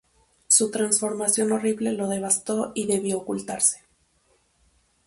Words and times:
Su 0.47 0.71
transformación 0.71 1.51
horrible 1.51 1.91
lo 1.91 2.07
devastó 2.09 2.71
y 2.73 2.87
debió 2.87 3.19
ocultarse. 3.19 3.81